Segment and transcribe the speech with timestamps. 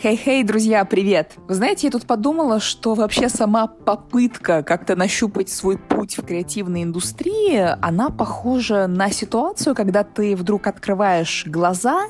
[0.00, 1.32] Хей-хей, друзья, привет!
[1.48, 6.84] Вы знаете, я тут подумала, что вообще сама попытка как-то нащупать свой путь в креативной
[6.84, 12.04] индустрии, она похожа на ситуацию, когда ты вдруг открываешь глаза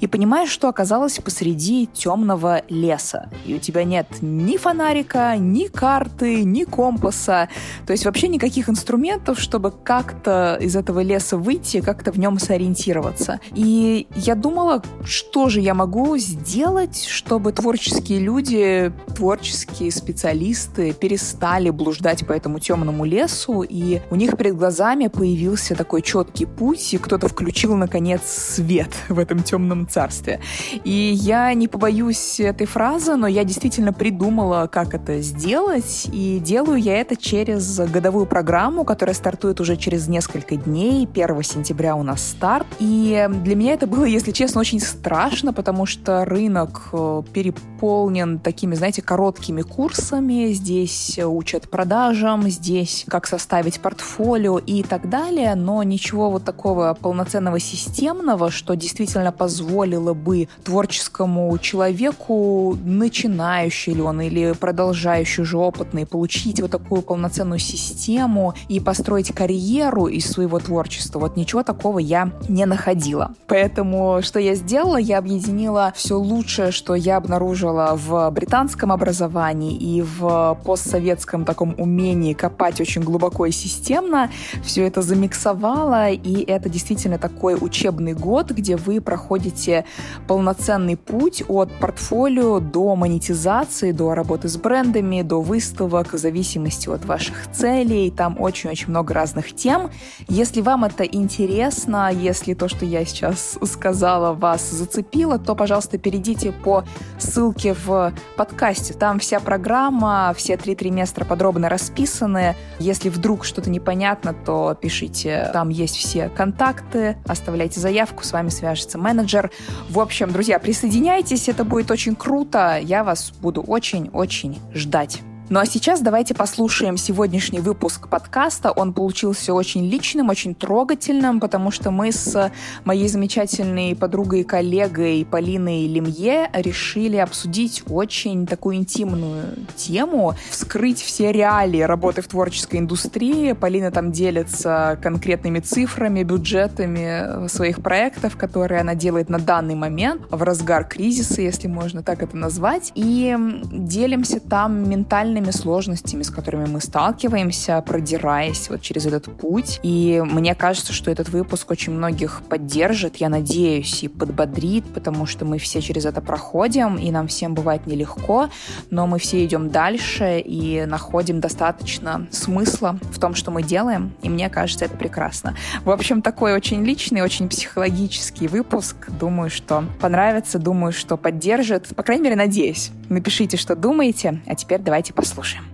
[0.00, 3.30] и понимаешь, что оказалась посреди темного леса.
[3.46, 7.48] И у тебя нет ни фонарика, ни карты, ни компаса.
[7.86, 13.38] То есть вообще никаких инструментов, чтобы как-то из этого леса выйти, как-то в нем сориентироваться.
[13.54, 22.26] И я думала, что же я могу сделать, чтобы творческие люди, творческие специалисты перестали блуждать
[22.26, 27.28] по этому темному лесу, и у них перед глазами появился такой четкий путь, и кто-то
[27.28, 30.40] включил, наконец, свет в этом темном царстве.
[30.84, 36.80] И я не побоюсь этой фразы, но я действительно придумала, как это сделать, и делаю
[36.80, 41.06] я это через годовую программу, которая стартует уже через несколько дней.
[41.06, 42.66] 1 сентября у нас старт.
[42.78, 48.74] И для меня это было, если честно, очень страшно, потому что рынок э, переполнен такими,
[48.74, 50.52] знаете, короткими курсами.
[50.52, 57.58] Здесь учат продажам, здесь как составить портфолио и так далее, но ничего вот такого полноценного
[57.58, 66.60] системного, что действительно позволило бы творческому человеку, начинающий ли он или продолжающий уже опытный, получить
[66.60, 71.18] вот такую полноценную систему и построить карьеру из своего творчества.
[71.18, 73.34] Вот ничего такого я не находила.
[73.46, 74.96] Поэтому что я сделала?
[74.96, 82.32] Я объединила все лучшее, что я обнаружила в британском образовании и в постсоветском таком умении
[82.32, 84.30] копать очень глубоко и системно.
[84.62, 89.84] Все это замиксовала, и это действительно такой учебный год, где вы проходите
[90.26, 97.04] полноценный путь от портфолио до монетизации, до работы с брендами, до выставок, в зависимости от
[97.04, 98.10] ваших целей.
[98.10, 99.90] Там очень-очень много разных тем.
[100.28, 106.52] Если вам это интересно, если то, что я сейчас сказала, вас зацепило, то, пожалуйста, перейдите
[106.52, 106.84] по
[107.18, 108.94] ссылки в подкасте.
[108.94, 112.56] Там вся программа, все три триместра подробно расписаны.
[112.78, 115.50] Если вдруг что-то непонятно, то пишите.
[115.52, 119.50] Там есть все контакты, оставляйте заявку, с вами свяжется менеджер.
[119.90, 122.78] В общем, друзья, присоединяйтесь, это будет очень круто.
[122.80, 125.22] Я вас буду очень-очень ждать.
[125.50, 128.70] Ну а сейчас давайте послушаем сегодняшний выпуск подкаста.
[128.70, 132.52] Он получился очень личным, очень трогательным, потому что мы с
[132.84, 141.32] моей замечательной подругой и коллегой Полиной Лемье решили обсудить очень такую интимную тему, вскрыть все
[141.32, 143.52] реалии работы в творческой индустрии.
[143.52, 150.42] Полина там делится конкретными цифрами, бюджетами своих проектов, которые она делает на данный момент, в
[150.42, 152.92] разгар кризиса, если можно так это назвать.
[152.94, 153.34] И
[153.72, 159.80] делимся там ментальными реальными сложностями, с которыми мы сталкиваемся, продираясь вот через этот путь.
[159.82, 165.44] И мне кажется, что этот выпуск очень многих поддержит, я надеюсь, и подбодрит, потому что
[165.44, 168.48] мы все через это проходим, и нам всем бывает нелегко,
[168.90, 174.28] но мы все идем дальше и находим достаточно смысла в том, что мы делаем, и
[174.28, 175.54] мне кажется, это прекрасно.
[175.84, 178.96] В общем, такой очень личный, очень психологический выпуск.
[179.20, 181.86] Думаю, что понравится, думаю, что поддержит.
[181.94, 182.90] По крайней мере, надеюсь.
[183.08, 185.64] Напишите, что думаете, а теперь давайте послушаем послушаем.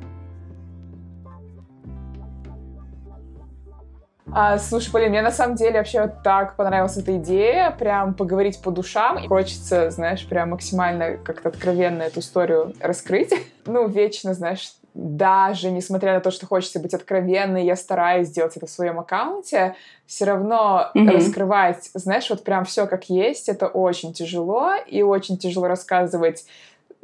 [4.36, 8.72] А, слушай, Полин, мне на самом деле вообще так понравилась эта идея, прям поговорить по
[8.72, 9.18] душам.
[9.18, 13.32] И хочется, знаешь, прям максимально как-то откровенно эту историю раскрыть.
[13.66, 18.66] Ну, вечно, знаешь, даже несмотря на то, что хочется быть откровенной, я стараюсь сделать это
[18.66, 21.10] в своем аккаунте, все равно mm-hmm.
[21.10, 26.44] раскрывать, знаешь, вот прям все как есть, это очень тяжело, и очень тяжело рассказывать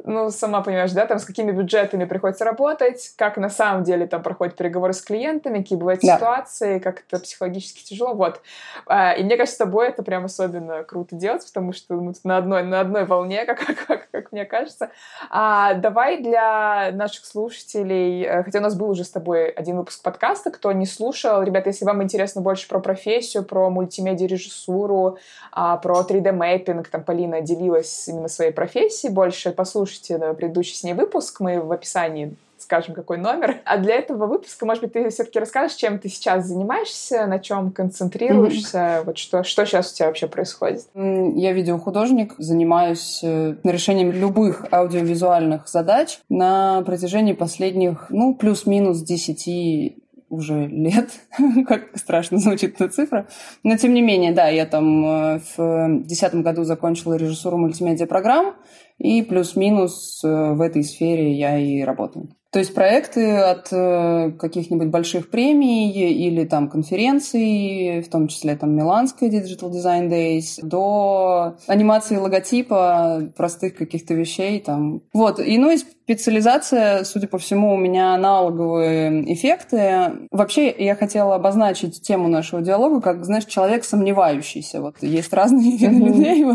[0.03, 4.23] ну, сама понимаешь, да, там с какими бюджетами приходится работать, как на самом деле там
[4.23, 6.17] проходят переговоры с клиентами, какие бывают да.
[6.17, 8.41] ситуации, как это психологически тяжело, вот.
[8.87, 12.23] А, и мне кажется, с тобой это прям особенно круто делать, потому что мы тут
[12.23, 14.91] на одной, на одной волне, как, как, как, как мне кажется.
[15.29, 20.01] А, давай для наших слушателей, э, хотя у нас был уже с тобой один выпуск
[20.01, 25.17] подкаста, кто не слушал, ребята, если вам интересно больше про профессию, про мультимедиа-режиссуру,
[25.51, 30.83] а, про 3D-мэппинг, там Полина делилась именно своей профессией больше, послушайте послушайте да, предыдущий с
[30.83, 33.57] ней выпуск, мы в описании скажем, какой номер.
[33.65, 37.71] А для этого выпуска, может быть, ты все-таки расскажешь, чем ты сейчас занимаешься, на чем
[37.71, 39.03] концентрируешься, mm-hmm.
[39.03, 40.85] вот что, что сейчас у тебя вообще происходит?
[40.93, 49.95] Я видеохудожник, занимаюсь э, решением любых аудиовизуальных задач на протяжении последних, ну, плюс-минус 10
[50.31, 51.09] уже лет,
[51.67, 53.27] как страшно звучит эта цифра.
[53.63, 58.55] Но тем не менее, да, я там э, в 2010 году закончила режиссуру мультимедиа программ,
[58.97, 62.29] и плюс-минус э, в этой сфере я и работаю.
[62.51, 68.75] То есть проекты от э, каких-нибудь больших премий или там конференций, в том числе там
[68.75, 75.01] Миланская Digital Design Days, до анимации логотипа, простых каких-то вещей там.
[75.13, 75.39] Вот.
[75.39, 80.27] И ну и специализация, судя по всему, у меня аналоговые эффекты.
[80.29, 84.81] Вообще, я хотела обозначить тему нашего диалога как, знаешь, человек сомневающийся.
[84.81, 86.45] Вот есть разные виды людей.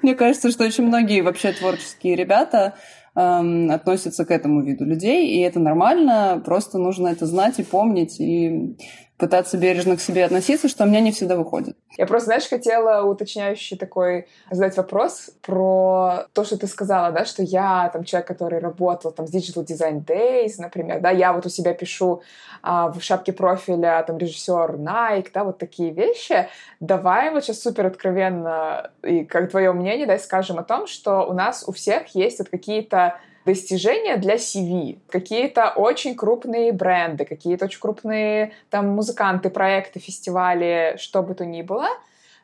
[0.00, 2.72] Мне кажется, что очень многие вообще творческие ребята
[3.14, 8.20] эм, относятся к этому виду людей, и это нормально, просто нужно это знать и помнить,
[8.20, 8.76] и
[9.22, 11.76] пытаться бережно к себе относиться, что у меня не всегда выходит.
[11.96, 17.44] Я просто, знаешь, хотела уточняющий такой задать вопрос про то, что ты сказала, да, что
[17.44, 21.48] я там человек, который работал там с Digital Design Days, например, да, я вот у
[21.48, 22.22] себя пишу
[22.62, 26.48] а, в шапке профиля там режиссер Nike, да, вот такие вещи.
[26.80, 31.32] Давай вот сейчас супер откровенно и как твое мнение, да, скажем о том, что у
[31.32, 37.80] нас у всех есть вот какие-то достижения для CV, какие-то очень крупные бренды, какие-то очень
[37.80, 41.88] крупные там музыканты, проекты, фестивали, что бы то ни было.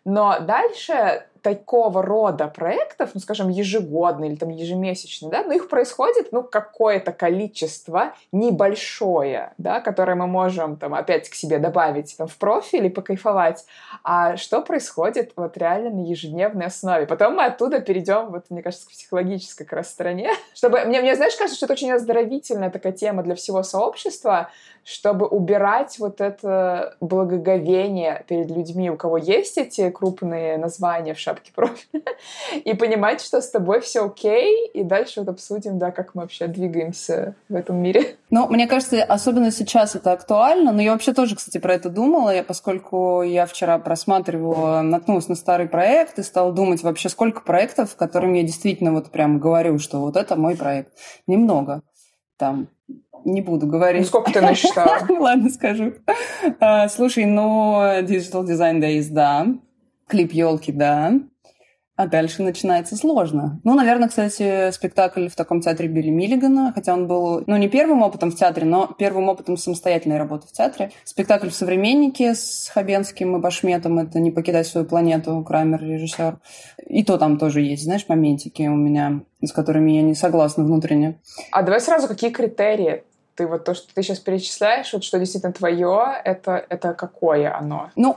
[0.05, 6.29] Но дальше такого рода проектов, ну, скажем, ежегодно или там ежемесячно, да, но их происходит,
[6.31, 12.37] ну, какое-то количество небольшое, да, которое мы можем там опять к себе добавить там в
[12.37, 13.65] профиль и покайфовать.
[14.05, 17.07] А что происходит вот реально на ежедневной основе?
[17.07, 21.17] Потом мы оттуда перейдем, вот, мне кажется, к психологической как раз стороне, чтобы, мне, мне,
[21.17, 24.51] знаешь, кажется, что это очень оздоровительная такая тема для всего сообщества,
[24.85, 31.38] чтобы убирать вот это благоговение перед людьми, у кого есть эти крупные названия в шапке
[31.55, 32.03] профиля,
[32.65, 36.47] и понимать, что с тобой все окей, и дальше вот обсудим, да, как мы вообще
[36.47, 38.17] двигаемся в этом мире.
[38.31, 42.29] Ну, мне кажется, особенно сейчас это актуально, но я вообще тоже, кстати, про это думала,
[42.29, 47.97] я, поскольку я вчера просматривала, наткнулась на старый проект и стала думать вообще, сколько проектов,
[47.97, 50.93] которым я действительно вот прям говорю, что вот это мой проект.
[51.27, 51.81] Немного.
[52.37, 52.69] Там
[53.25, 54.03] не буду говорить.
[54.03, 55.07] Ну, сколько ты насчитала?
[55.19, 55.95] Ладно, скажу.
[56.61, 59.47] А, слушай, ну, Digital Design Days, да.
[60.09, 61.13] Клип елки, да.
[61.99, 63.61] А дальше начинается сложно.
[63.65, 68.03] Ну, наверное, кстати, спектакль в таком театре Билли Миллигана, хотя он был, ну, не первым
[68.03, 70.93] опытом в театре, но первым опытом самостоятельной работы в театре.
[71.03, 76.39] Спектакль в «Современнике» с Хабенским и Башметом, это «Не покидать свою планету», Крамер, режиссер.
[76.87, 81.19] И то там тоже есть, знаешь, моментики у меня, с которыми я не согласна внутренне.
[81.51, 83.03] А давай сразу, какие критерии
[83.35, 87.91] ты вот то, что ты сейчас перечисляешь, вот что действительно твое, это, это какое оно?
[87.97, 88.17] Ну,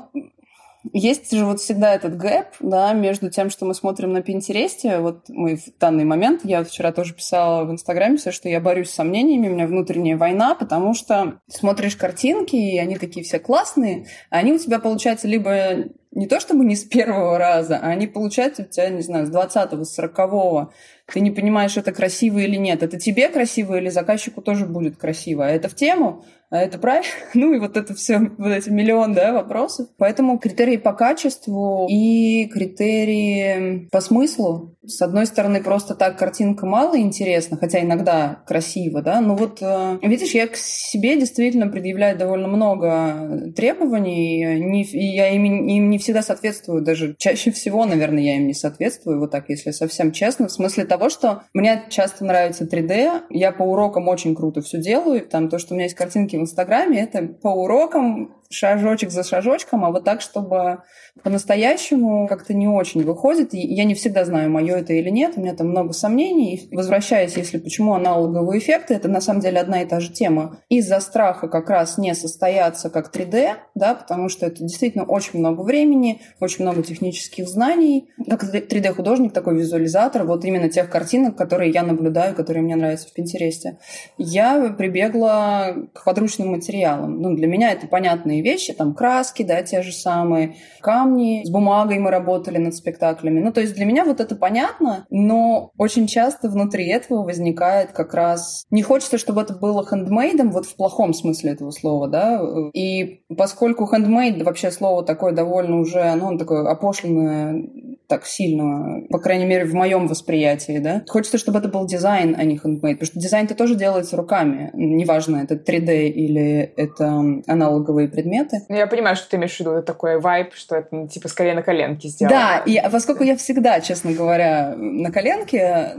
[0.93, 4.99] есть же вот всегда этот гэп, да, между тем, что мы смотрим на Пинтересте.
[4.99, 8.89] Вот мы в данный момент, я вчера тоже писала в Инстаграме все, что я борюсь
[8.89, 14.07] с сомнениями, у меня внутренняя война, потому что смотришь картинки, и они такие все классные,
[14.29, 18.05] а они у тебя, получается, либо не то чтобы не с первого раза, а они
[18.05, 20.71] получаются у тебя, не знаю, с 20-го, с 40-го.
[21.11, 22.83] Ты не понимаешь, это красиво или нет.
[22.83, 25.45] Это тебе красиво или заказчику тоже будет красиво.
[25.45, 27.07] А это в тему, а это правильно?
[27.33, 29.87] Ну и вот это все, вот эти миллион да, вопросов.
[29.97, 34.75] Поэтому критерии по качеству и критерии по смыслу.
[34.85, 39.99] С одной стороны, просто так картинка мало интересна, хотя иногда красиво, да, но вот, э,
[40.01, 46.23] видишь, я к себе действительно предъявляю довольно много требований, и я им, им не всегда
[46.23, 50.51] соответствую, даже чаще всего, наверное, я им не соответствую, вот так, если совсем честно, в
[50.51, 55.49] смысле того, что мне часто нравится 3D, я по урокам очень круто все делаю, там
[55.49, 59.91] то, что у меня есть картинки в Инстаграме, это по урокам шажочек за шажочком, а
[59.91, 60.83] вот так, чтобы
[61.23, 63.53] по-настоящему как-то не очень выходит.
[63.53, 65.33] И я не всегда знаю, мое это или нет.
[65.35, 66.67] У меня там много сомнений.
[66.69, 70.57] И возвращаясь, если почему аналоговые эффекты, это на самом деле одна и та же тема.
[70.69, 75.61] Из-за страха как раз не состояться как 3D, да, потому что это действительно очень много
[75.61, 78.09] времени, очень много технических знаний.
[78.29, 83.13] Как 3D-художник, такой визуализатор, вот именно тех картинок, которые я наблюдаю, которые мне нравятся в
[83.13, 83.77] Пинтересте,
[84.17, 87.21] я прибегла к подручным материалам.
[87.21, 91.99] Ну, для меня это понятные вещи, там краски, да, те же самые, камни, с бумагой
[91.99, 93.39] мы работали над спектаклями.
[93.39, 98.13] Ну, то есть для меня вот это понятно, но очень часто внутри этого возникает как
[98.13, 98.65] раз...
[98.69, 102.41] Не хочется, чтобы это было хендмейдом, вот в плохом смысле этого слова, да,
[102.73, 107.63] и поскольку хендмейд вообще слово такое довольно уже, ну, такое опошленное
[108.11, 111.03] так сильно, по крайней мере, в моем восприятии, да.
[111.07, 114.69] Хочется, чтобы это был дизайн, а не хендмейд, потому что дизайн-то тоже делается руками.
[114.73, 117.05] Неважно, это 3D или это
[117.47, 118.57] аналоговые предметы.
[118.67, 121.29] Ну, я понимаю, что ты имеешь в виду, это такой вайб, что это, ну, типа,
[121.29, 122.35] скорее на коленке сделано.
[122.35, 125.93] Да, и поскольку я всегда, честно говоря, на коленке,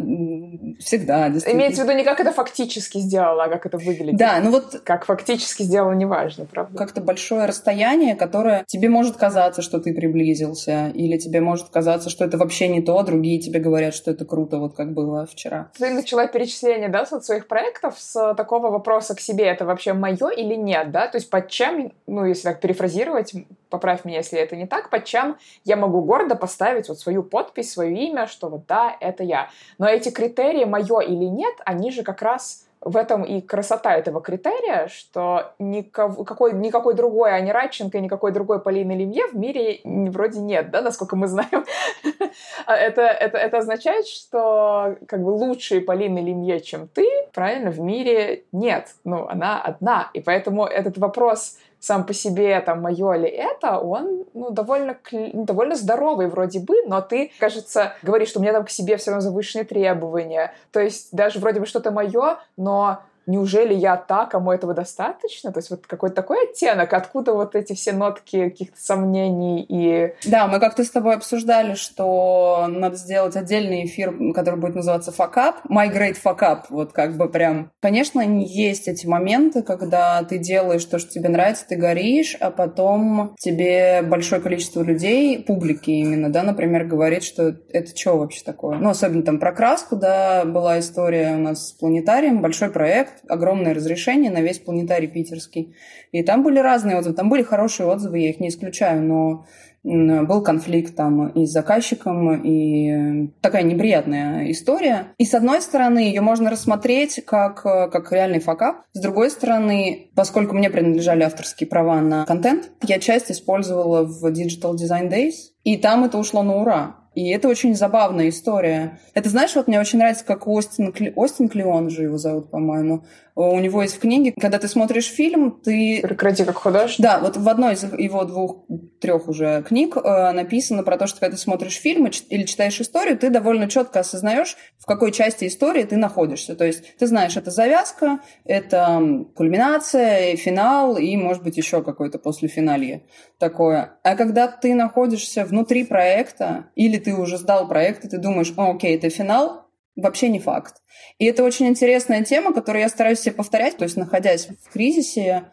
[0.78, 1.62] всегда, действительно.
[1.62, 4.18] Имеется в виду не как это фактически сделала, а как это выглядит.
[4.18, 4.82] Да, ну вот...
[4.84, 6.76] Как фактически сделала, неважно, правда.
[6.76, 12.24] Как-то большое расстояние, которое тебе может казаться, что ты приблизился, или тебе может казаться, что
[12.24, 15.70] это вообще не то, другие тебе говорят, что это круто, вот как было вчера.
[15.78, 20.28] Ты начала перечисление, да, вот своих проектов с такого вопроса к себе, это вообще мое
[20.30, 21.06] или нет, да?
[21.08, 23.32] То есть под чем, ну, если так перефразировать,
[23.68, 27.72] поправь меня, если это не так, под чем я могу гордо поставить вот свою подпись,
[27.72, 29.48] свое имя, что вот да, это я.
[29.78, 34.20] Но эти критерии, мое или нет, они же как раз в этом и красота этого
[34.20, 40.40] критерия, что никого, какой, никакой другой Ани Радченко, никакой другой Полины Лемье в мире вроде
[40.40, 41.64] нет, да, насколько мы знаем.
[42.64, 47.80] А это, это, это означает, что как бы лучшей Полины Лемье, чем ты, правильно, в
[47.80, 48.94] мире нет.
[49.04, 50.10] Ну, она одна.
[50.14, 55.44] И поэтому этот вопрос сам по себе, там, мое ли это, он, ну, довольно, ну,
[55.44, 59.10] довольно здоровый вроде бы, но ты, кажется, говоришь, что у меня там к себе все
[59.10, 60.54] равно завышенные требования.
[60.70, 65.52] То есть даже вроде бы что-то мое, но неужели я та, кому этого достаточно?
[65.52, 70.14] То есть вот какой-то такой оттенок, откуда вот эти все нотки каких-то сомнений и...
[70.28, 75.64] Да, мы как-то с тобой обсуждали, что надо сделать отдельный эфир, который будет называться «Факап»,
[75.68, 77.70] «My Great Факап», вот как бы прям.
[77.80, 83.34] Конечно, есть эти моменты, когда ты делаешь то, что тебе нравится, ты горишь, а потом
[83.38, 88.78] тебе большое количество людей, публики именно, да, например, говорит, что это что вообще такое?
[88.78, 93.74] Ну, особенно там про краску, да, была история у нас с планетарием, большой проект, огромное
[93.74, 95.74] разрешение на весь планетарий питерский.
[96.12, 99.46] И там были разные отзывы, там были хорошие отзывы, я их не исключаю, но
[99.84, 105.08] был конфликт там и с заказчиком, и такая неприятная история.
[105.18, 108.82] И с одной стороны, ее можно рассмотреть как, как реальный факап.
[108.92, 114.74] С другой стороны, поскольку мне принадлежали авторские права на контент, я часть использовала в Digital
[114.74, 117.01] Design Days, и там это ушло на ура.
[117.14, 118.98] И это очень забавная история.
[119.12, 121.12] Это, знаешь, вот мне очень нравится, как Остин, Кли...
[121.14, 123.04] Остин Клеон же его зовут, по-моему.
[123.34, 126.00] У него есть в книге, когда ты смотришь фильм, ты...
[126.02, 127.00] Прекрати как художник.
[127.00, 128.64] Да, вот в одной из его двух,
[129.00, 133.18] трех уже книг э, написано про то, что когда ты смотришь фильм или читаешь историю,
[133.18, 136.54] ты довольно четко осознаешь, в какой части истории ты находишься.
[136.54, 139.00] То есть ты знаешь, это завязка, это
[139.34, 143.04] кульминация, финал и, может быть, еще какое-то послефиналье
[143.38, 143.94] такое.
[144.02, 148.72] А когда ты находишься внутри проекта, или ты уже сдал проект, и ты думаешь, о,
[148.72, 149.61] окей, это финал,
[149.96, 150.76] вообще не факт.
[151.18, 155.44] И это очень интересная тема, которую я стараюсь себе повторять, то есть находясь в кризисе,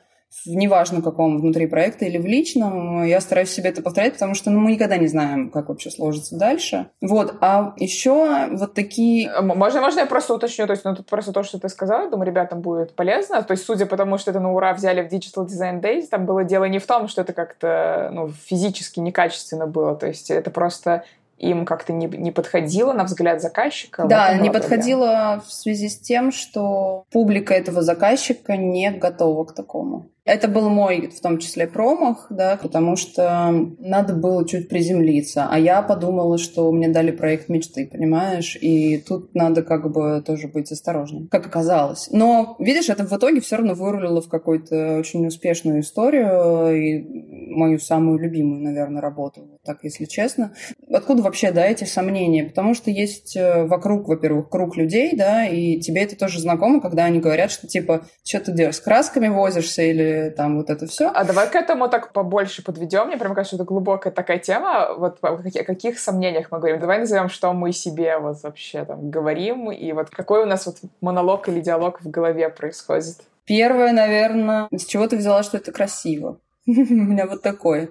[0.46, 4.51] в неважно каком, внутри проекта или в личном, я стараюсь себе это повторять, потому что
[4.51, 6.91] ну, мы никогда не знаем, как вообще сложится дальше.
[7.01, 9.41] Вот, а еще вот такие...
[9.41, 12.27] Можно, можно я просто уточню, то есть, ну, тут просто то, что ты сказала, думаю,
[12.27, 15.48] ребятам будет полезно, то есть, судя по тому, что это на ура взяли в Digital
[15.48, 19.96] Design Days, там было дело не в том, что это как-то, ну, физически некачественно было,
[19.96, 21.05] то есть, это просто
[21.39, 24.05] им как-то не, не подходило на взгляд заказчика.
[24.05, 30.10] Да, не подходило в связи с тем, что публика этого заказчика не готова к такому.
[30.26, 35.48] Это был мой, в том числе, промах, да, потому что надо было чуть приземлиться.
[35.50, 38.58] А я подумала, что мне дали проект мечты, понимаешь?
[38.62, 42.10] И тут надо как бы тоже быть осторожным, как оказалось.
[42.12, 47.80] Но, видишь, это в итоге все равно вырулило в какую-то очень успешную историю и мою
[47.80, 50.54] самую любимую, наверное, работу, так если честно.
[50.92, 52.44] Откуда вообще, да, эти сомнения?
[52.44, 57.06] Потому что есть э, вокруг, во-первых, круг людей, да, и тебе это тоже знакомо, когда
[57.06, 61.10] они говорят, что типа, что ты делаешь, с красками возишься или там вот это все.
[61.14, 63.08] А давай к этому так побольше подведем.
[63.08, 64.94] Мне прям кажется, это глубокая такая тема.
[64.96, 66.80] Вот о каких, каких сомнениях мы говорим?
[66.80, 70.78] Давай назовем, что мы себе вот вообще там говорим, и вот какой у нас вот
[71.02, 73.18] монолог или диалог в голове происходит.
[73.46, 76.38] Первое, наверное, с чего ты взяла, что это красиво?
[76.68, 77.90] У меня вот такое.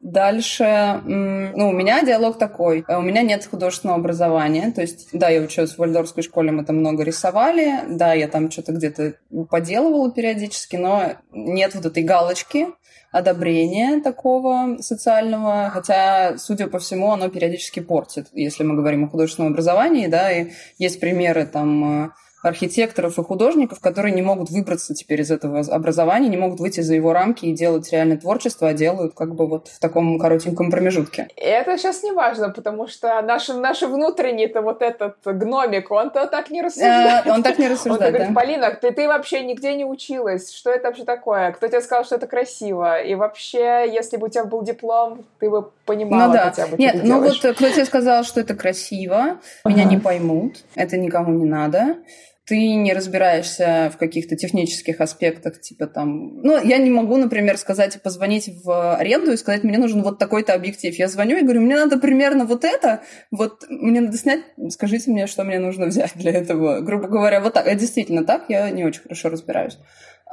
[0.00, 2.84] Дальше, ну, у меня диалог такой.
[2.88, 4.72] У меня нет художественного образования.
[4.72, 7.80] То есть, да, я училась в Вальдорфской школе, мы там много рисовали.
[7.88, 9.14] Да, я там что-то где-то
[9.50, 12.68] поделывала периодически, но нет вот этой галочки
[13.12, 19.52] одобрения такого социального, хотя, судя по всему, оно периодически портит, если мы говорим о художественном
[19.52, 22.12] образовании, да, и есть примеры там
[22.46, 26.94] архитекторов и художников, которые не могут выбраться теперь из этого образования, не могут выйти за
[26.94, 31.28] его рамки и делать реальное творчество, а делают как бы вот в таком коротеньком промежутке.
[31.36, 36.50] И это сейчас не важно, потому что наш, наш внутренний-то вот этот гномик, он-то так
[36.50, 37.26] не рассуждает.
[37.26, 40.70] А, он так не рассуждает, Он говорит, Полина, ты, ты вообще нигде не училась, что
[40.70, 41.52] это вообще такое?
[41.52, 43.00] Кто тебе сказал, что это красиво?
[43.00, 46.50] И вообще, если бы у тебя был диплом, ты бы понимала ну, да.
[46.50, 50.96] хотя бы, Нет, ну вот кто тебе сказал, что это красиво, меня не поймут, это
[50.96, 51.96] никому не надо.
[52.46, 56.40] Ты не разбираешься в каких-то технических аспектах, типа там...
[56.42, 60.54] Ну, я не могу, например, сказать, позвонить в аренду и сказать, мне нужен вот такой-то
[60.54, 60.94] объектив.
[60.96, 65.26] Я звоню и говорю, мне надо примерно вот это, вот мне надо снять, скажите мне,
[65.26, 66.80] что мне нужно взять для этого.
[66.80, 67.66] Грубо говоря, вот так.
[67.66, 69.78] Это действительно так, я не очень хорошо разбираюсь.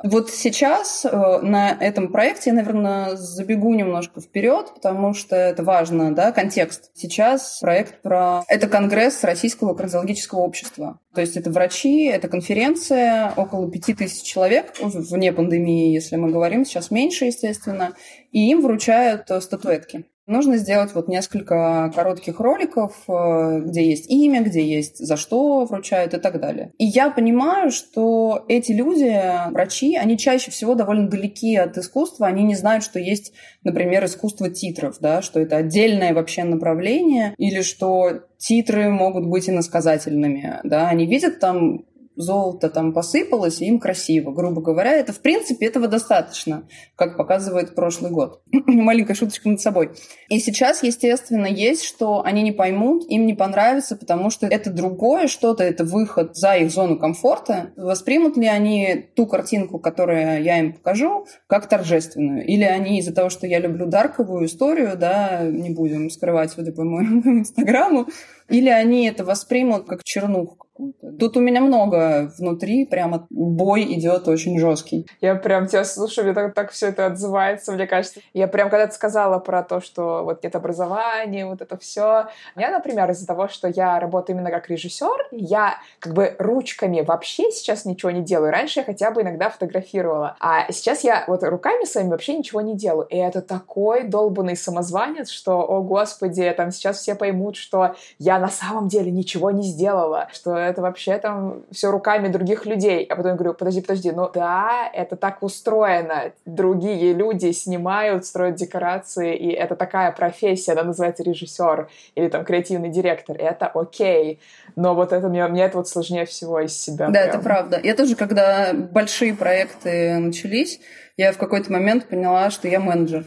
[0.02, 6.14] Вот сейчас э, на этом проекте я, наверное, забегу немножко вперед, потому что это важно,
[6.16, 6.90] да, контекст.
[6.96, 8.44] Сейчас проект про...
[8.48, 11.00] Это конгресс Российского кардиологического общества.
[11.14, 16.66] То есть это врачи, это конференция, около пяти тысяч человек, вне пандемии, если мы говорим,
[16.66, 17.94] сейчас меньше, естественно,
[18.32, 20.06] и им вручают э, статуэтки.
[20.26, 26.14] Нужно сделать вот несколько коротких роликов, э, где есть имя, где есть за что вручают
[26.14, 26.72] и так далее.
[26.78, 32.44] И я понимаю, что эти люди, врачи, они чаще всего довольно далеки от искусства, они
[32.44, 38.22] не знают, что есть, например, искусство титров, да, что это отдельное вообще направление, или что
[38.38, 44.62] титры могут быть иносказательными, да, они видят там золото там посыпалось, и им красиво, грубо
[44.62, 44.92] говоря.
[44.94, 48.42] Это, в принципе, этого достаточно, как показывает прошлый год.
[48.68, 49.92] Маленькая шуточка над собой.
[50.30, 55.28] И сейчас, естественно, есть, что они не поймут, им не понравится, потому что это другое
[55.28, 57.72] что-то, это выход за их зону комфорта.
[57.76, 62.46] Воспримут ли они ту картинку, которую я им покажу, как торжественную?
[62.46, 66.84] Или они из-за того, что я люблю дарковую историю, да, не будем скрывать, судя по
[66.84, 68.08] моему инстаграму,
[68.50, 70.58] или они это воспримут как чернуху
[70.92, 71.18] какую-то.
[71.18, 75.08] Тут у меня много внутри, прямо бой идет очень жесткий.
[75.22, 78.20] Я прям тебя слушаю, мне так, так все это отзывается, мне кажется.
[78.34, 82.28] Я прям когда ты сказала про то, что вот нет образования, вот это все.
[82.56, 87.52] Я, например, из-за того, что я работаю именно как режиссер, я как бы ручками вообще
[87.52, 88.52] сейчас ничего не делаю.
[88.52, 90.36] Раньше я хотя бы иногда фотографировала.
[90.40, 93.08] А сейчас я вот руками своими вообще ничего не делаю.
[93.10, 98.50] И это такой долбанный самозванец, что, о господи, там сейчас все поймут, что я на
[98.50, 103.06] самом деле ничего не сделала, что это вообще там все руками других людей.
[103.06, 106.34] А потом я говорю, подожди, подожди, ну да, это так устроено.
[106.46, 112.90] Другие люди снимают, строят декорации, и это такая профессия, она называется режиссер или там креативный
[112.90, 113.38] директор.
[113.38, 114.40] Это окей.
[114.76, 117.08] Но вот это мне, мне это вот сложнее всего из себя.
[117.08, 117.30] Да, прям.
[117.30, 117.80] это правда.
[117.82, 120.80] Я тоже, когда большие проекты начались,
[121.18, 123.26] я в какой-то момент поняла, что я менеджер.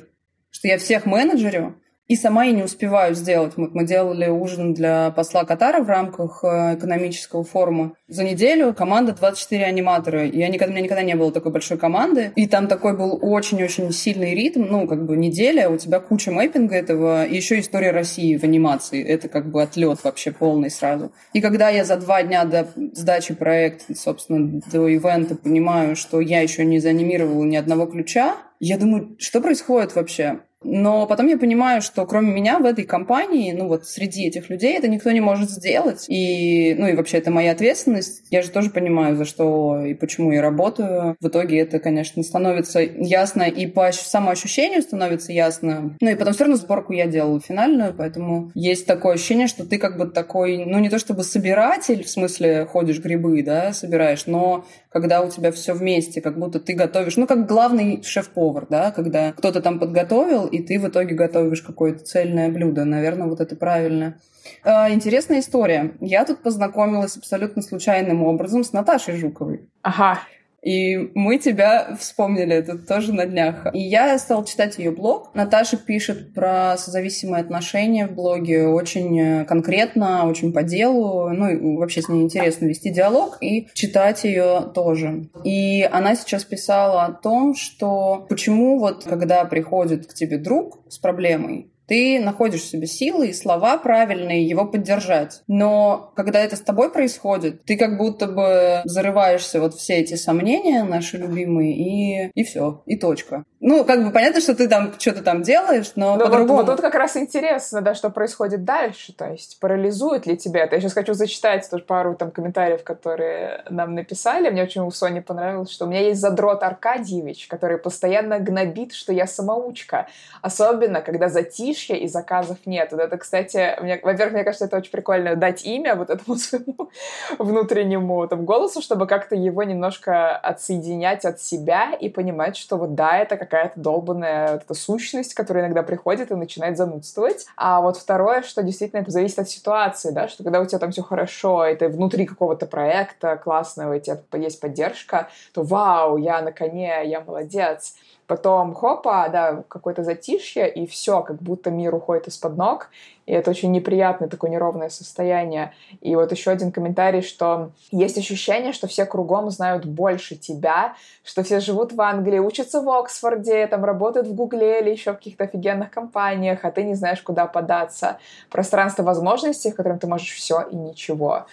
[0.50, 1.76] Что я всех менеджерю,
[2.08, 3.54] и сама я не успеваю сделать.
[3.56, 7.94] Мы, мы делали ужин для посла Катара в рамках э, экономического форума.
[8.06, 10.24] За неделю команда 24 аниматора.
[10.24, 12.32] Я никогда, у меня никогда не было такой большой команды.
[12.36, 14.66] И там такой был очень-очень сильный ритм.
[14.68, 17.24] Ну, как бы неделя, у тебя куча мэппинга этого.
[17.26, 19.02] И еще история России в анимации.
[19.04, 21.10] Это как бы отлет вообще полный сразу.
[21.32, 26.40] И когда я за два дня до сдачи проекта, собственно, до ивента понимаю, что я
[26.40, 30.40] еще не заанимировала ни одного ключа, я думаю, что происходит вообще?
[30.66, 34.76] Но потом я понимаю, что кроме меня в этой компании, ну вот среди этих людей
[34.76, 36.06] это никто не может сделать.
[36.08, 38.24] И, ну и вообще это моя ответственность.
[38.30, 41.16] Я же тоже понимаю, за что и почему я работаю.
[41.20, 45.96] В итоге это, конечно, становится ясно и по самоощущению становится ясно.
[46.00, 49.78] Ну и потом все равно сборку я делала финальную, поэтому есть такое ощущение, что ты
[49.78, 54.64] как бы такой, ну не то чтобы собиратель, в смысле ходишь грибы, да, собираешь, но
[54.90, 59.32] когда у тебя все вместе, как будто ты готовишь, ну как главный шеф-повар, да, когда
[59.32, 62.84] кто-то там подготовил, и ты в итоге готовишь какое-то цельное блюдо.
[62.84, 64.18] Наверное, вот это правильно.
[64.64, 65.92] Э, интересная история.
[66.00, 69.68] Я тут познакомилась абсолютно случайным образом с Наташей Жуковой.
[69.82, 70.20] Ага.
[70.66, 73.68] И мы тебя вспомнили, это тоже на днях.
[73.72, 75.32] И я стала читать ее блог.
[75.32, 81.28] Наташа пишет про созависимые отношения в блоге очень э, конкретно, очень по делу.
[81.28, 85.28] Ну, и вообще с ней интересно вести диалог и читать ее тоже.
[85.44, 90.98] И она сейчас писала о том, что почему вот когда приходит к тебе друг с
[90.98, 95.42] проблемой, ты находишь в себе силы и слова правильные его поддержать.
[95.46, 100.84] Но когда это с тобой происходит, ты как будто бы зарываешься вот все эти сомнения
[100.84, 103.44] наши любимые и, и все, и точка.
[103.68, 106.58] Ну, как бы понятно, что ты там что-то там делаешь, но, но по-другому.
[106.58, 110.62] Вот, вот тут как раз интересно, да, что происходит дальше, то есть парализует ли тебя
[110.62, 110.76] это.
[110.76, 114.50] Я сейчас хочу зачитать тоже пару там комментариев, которые нам написали.
[114.50, 119.12] Мне очень у Сони понравилось, что у меня есть задрот Аркадьевич, который постоянно гнобит, что
[119.12, 120.06] я самоучка.
[120.42, 122.92] Особенно, когда затишье и заказов нет.
[122.92, 126.92] Вот это, кстати, мне, во-первых, мне кажется, это очень прикольно дать имя вот этому своему
[127.36, 133.18] внутреннему там голосу, чтобы как-то его немножко отсоединять от себя и понимать, что вот да,
[133.18, 137.46] это какая-то долбанная вот эта сущность, которая иногда приходит и начинает занудствовать.
[137.56, 140.92] А вот второе, что действительно это зависит от ситуации, да, что когда у тебя там
[140.92, 146.18] все хорошо, и ты внутри какого-то проекта классного, и у тебя есть поддержка, то вау,
[146.18, 147.94] я на коне, я молодец.
[148.26, 152.88] Потом, хопа, да, какое-то затишье, и все, как будто мир уходит из-под ног.
[153.26, 155.72] И это очень неприятное такое неровное состояние.
[156.00, 161.42] И вот еще один комментарий, что есть ощущение, что все кругом знают больше тебя, что
[161.44, 165.44] все живут в Англии, учатся в Оксфорде, там работают в Гугле или еще в каких-то
[165.44, 168.18] офигенных компаниях, а ты не знаешь, куда податься.
[168.50, 171.46] Пространство возможностей, в котором ты можешь все и ничего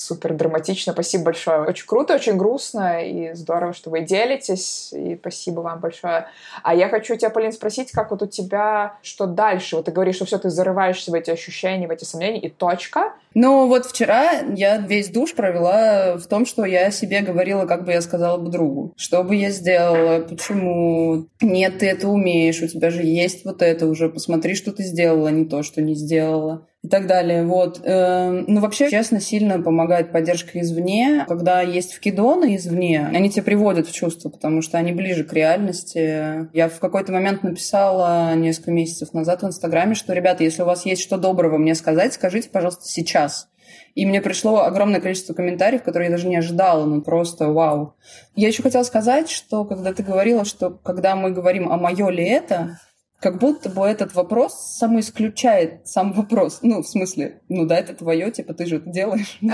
[0.00, 0.92] супер драматично.
[0.92, 1.62] Спасибо большое.
[1.62, 4.92] Очень круто, очень грустно и здорово, что вы делитесь.
[4.92, 6.26] И спасибо вам большое.
[6.62, 9.76] А я хочу тебя, Полин, спросить, как вот у тебя, что дальше?
[9.76, 13.12] Вот ты говоришь, что все, ты зарываешься в эти ощущения, в эти сомнения, и точка.
[13.34, 17.92] Ну, вот вчера я весь душ провела в том, что я себе говорила, как бы
[17.92, 18.92] я сказала бы другу.
[18.96, 21.26] Что бы я сделала, почему?
[21.40, 24.08] Нет, ты это умеешь, у тебя же есть вот это уже.
[24.08, 27.44] Посмотри, что ты сделала, не то, что не сделала и так далее.
[27.44, 27.80] Вот.
[27.84, 31.24] Эм, ну, вообще, честно, сильно помогает поддержка извне.
[31.28, 36.48] Когда есть вкидоны извне, они тебя приводят в чувство, потому что они ближе к реальности.
[36.54, 40.86] Я в какой-то момент написала несколько месяцев назад в Инстаграме, что, ребята, если у вас
[40.86, 42.86] есть что доброго мне сказать, скажите, пожалуйста,
[43.20, 43.48] сейчас.
[43.94, 47.94] И мне пришло огромное количество комментариев, которые я даже не ожидала, ну просто вау.
[48.34, 52.24] Я еще хотела сказать, что когда ты говорила, что когда мы говорим, а мое ли
[52.24, 52.78] это,
[53.20, 56.60] как будто бы этот вопрос самоисключает сам вопрос.
[56.62, 59.38] Ну, в смысле, ну да, это твое, типа, ты же это делаешь.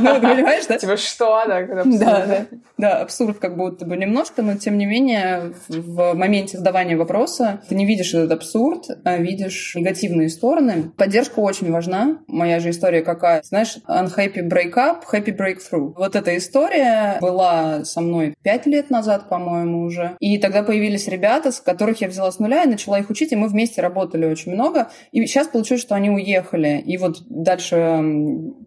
[0.00, 0.78] Ну, понимаешь, да?
[0.78, 1.82] Типа, что, да?
[1.84, 2.46] Да,
[2.78, 7.74] да, абсурд как будто бы немножко, но тем не менее в моменте задавания вопроса ты
[7.74, 10.90] не видишь этот абсурд, а видишь негативные стороны.
[10.96, 12.18] Поддержка очень важна.
[12.26, 13.42] Моя же история какая?
[13.42, 15.92] Знаешь, unhappy breakup, happy breakthrough.
[15.96, 20.16] Вот эта история была со мной пять лет назад, по-моему, уже.
[20.20, 23.36] И тогда появились ребята, с которых я взяла с нуля и начала их учить, и
[23.36, 24.90] мы вместе работали очень много.
[25.12, 26.82] И сейчас получилось, что они уехали.
[26.86, 28.02] И вот дальше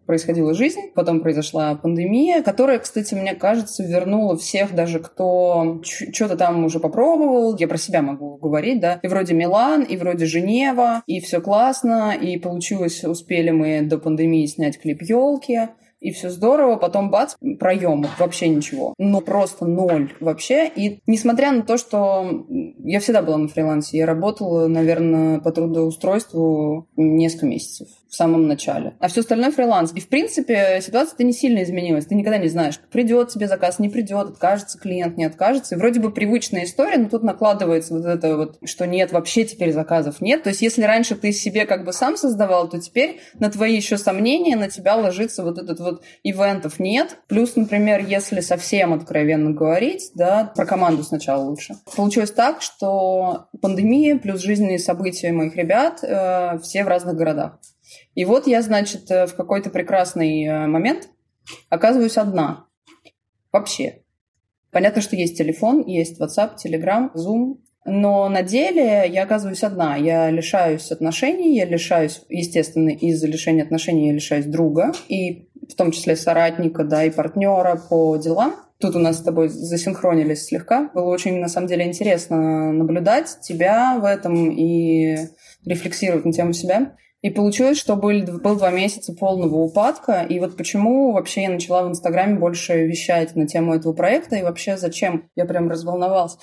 [0.06, 6.66] происходила жизнь, потом произошла пандемия, которая, кстати, мне кажется, вернула всех, даже кто что-то там
[6.66, 7.56] уже попробовал.
[7.58, 9.00] Я про себя могу говорить, да.
[9.02, 14.46] И вроде Милан, и вроде Женева, и все классно, и получилось, успели мы до пандемии
[14.46, 15.70] снять клип елки
[16.04, 18.94] и все здорово, потом бац, проем, вообще ничего.
[18.98, 20.68] Ну, просто ноль вообще.
[20.68, 22.46] И несмотря на то, что
[22.84, 28.94] я всегда была на фрилансе, я работала, наверное, по трудоустройству несколько месяцев в самом начале.
[29.00, 29.92] А все остальное фриланс.
[29.96, 32.06] И, в принципе, ситуация-то не сильно изменилась.
[32.06, 35.74] Ты никогда не знаешь, придет тебе заказ, не придет, откажется клиент, не откажется.
[35.74, 39.74] И вроде бы привычная история, но тут накладывается вот это вот, что нет, вообще теперь
[39.74, 40.44] заказов нет.
[40.44, 43.98] То есть, если раньше ты себе как бы сам создавал, то теперь на твои еще
[43.98, 47.18] сомнения на тебя ложится вот этот вот ивентов нет.
[47.28, 51.78] Плюс, например, если совсем откровенно говорить, да, про команду сначала лучше.
[51.96, 57.58] Получилось так, что пандемия плюс жизненные события моих ребят э, все в разных городах.
[58.16, 61.10] И вот я, значит, э, в какой-то прекрасный э, момент
[61.70, 62.68] оказываюсь одна.
[63.52, 64.00] Вообще.
[64.72, 69.96] Понятно, что есть телефон, есть WhatsApp, Telegram, Zoom, но на деле я оказываюсь одна.
[69.98, 75.92] Я лишаюсь отношений, я лишаюсь, естественно, из-за лишения отношений я лишаюсь друга, и в том
[75.92, 78.56] числе соратника, да, и партнера по делам.
[78.80, 80.90] Тут у нас с тобой засинхронились слегка.
[80.94, 85.18] Было очень, на самом деле, интересно наблюдать тебя в этом и
[85.66, 86.96] рефлексировать на тему себя.
[87.24, 90.24] И получилось, что был, был два месяца полного упадка.
[90.28, 94.44] И вот почему вообще я начала в Инстаграме больше вещать на тему этого проекта, и
[94.44, 96.38] вообще зачем я прям разволновалась.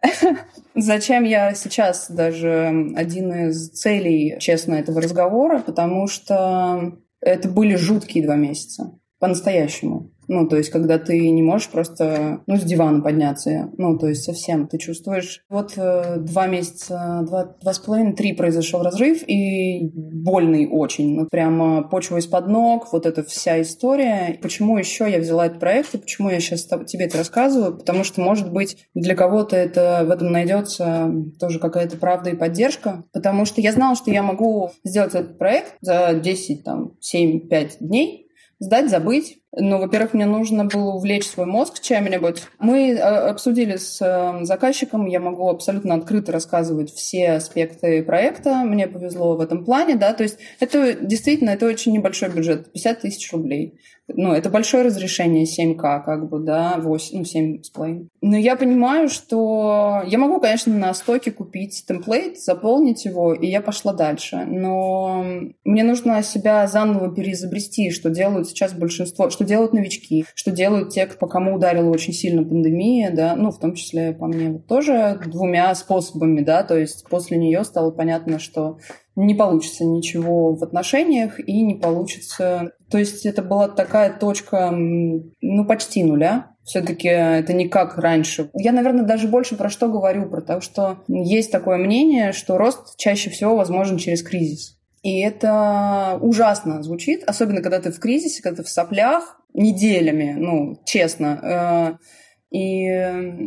[0.74, 8.24] Зачем я сейчас даже один из целей, честно, этого разговора, потому что это были жуткие
[8.24, 8.98] два месяца.
[9.22, 10.10] По-настоящему.
[10.26, 13.70] Ну, то есть, когда ты не можешь просто, ну, с дивана подняться.
[13.78, 14.66] Ну, то есть, совсем.
[14.66, 15.44] Ты чувствуешь...
[15.48, 21.14] Вот э, два месяца, два, два с половиной, три произошел разрыв, и больный очень.
[21.14, 24.36] Ну, прямо почва из-под ног, вот эта вся история.
[24.42, 27.78] Почему еще я взяла этот проект, и почему я сейчас тебе это рассказываю?
[27.78, 33.04] Потому что, может быть, для кого-то это в этом найдется тоже какая-то правда и поддержка.
[33.12, 38.22] Потому что я знала, что я могу сделать этот проект за 10, там, 7-5 дней,
[38.62, 42.42] сдать, забыть, ну, во-первых, мне нужно было увлечь свой мозг чем-нибудь.
[42.58, 48.62] Мы э, обсудили с э, заказчиком, я могу абсолютно открыто рассказывать все аспекты проекта.
[48.64, 53.00] Мне повезло в этом плане, да, то есть это действительно, это очень небольшой бюджет, 50
[53.00, 58.08] тысяч рублей ну, это большое разрешение 7К, как бы, да, 8, ну, 7,5.
[58.20, 63.60] Но я понимаю, что я могу, конечно, на стоке купить темплейт, заполнить его, и я
[63.60, 64.44] пошла дальше.
[64.46, 65.24] Но
[65.64, 71.06] мне нужно себя заново переизобрести, что делают сейчас большинство, что делают новички, что делают те,
[71.06, 75.20] по кому ударила очень сильно пандемия, да, ну, в том числе по мне вот тоже
[75.26, 78.78] двумя способами, да, то есть после нее стало понятно, что
[79.16, 82.72] не получится ничего в отношениях и не получится...
[82.90, 86.48] То есть это была такая точка, ну, почти нуля.
[86.64, 88.48] Все-таки это не как раньше.
[88.54, 92.96] Я, наверное, даже больше про что говорю, про то, что есть такое мнение, что рост
[92.96, 94.78] чаще всего возможен через кризис.
[95.02, 100.80] И это ужасно звучит, особенно когда ты в кризисе, когда ты в соплях неделями, ну,
[100.84, 101.98] честно.
[102.00, 102.04] Э,
[102.50, 102.86] и,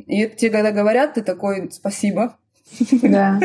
[0.07, 2.37] и тебе когда говорят, ты такой, спасибо,
[3.03, 3.39] да,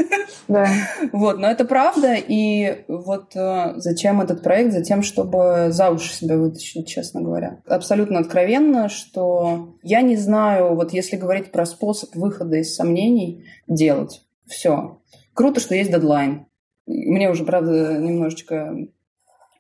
[0.49, 0.67] да.
[1.13, 4.73] Вот, но это правда, и вот э, зачем этот проект?
[4.73, 7.61] Затем, чтобы за уши себя вытащить, честно говоря.
[7.67, 14.23] Абсолютно откровенно, что я не знаю, вот если говорить про способ выхода из сомнений, делать.
[14.47, 15.01] Все.
[15.35, 16.47] Круто, что есть дедлайн.
[16.91, 18.75] Мне уже, правда, немножечко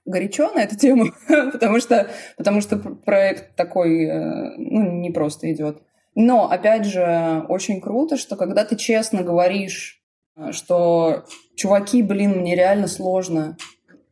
[0.05, 1.13] горячо на эту тему,
[1.53, 5.79] потому что, потому что проект такой, э, ну, не просто идет.
[6.17, 10.03] Но, опять же, очень круто, что когда ты честно говоришь,
[10.37, 13.57] э, что чуваки, блин, мне реально сложно,